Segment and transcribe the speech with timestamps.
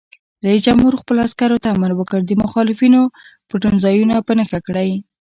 [0.45, 3.01] رئیس جمهور خپلو عسکرو ته امر وکړ؛ د مخالفینو
[3.49, 4.91] پټنځایونه په نښه کړئ!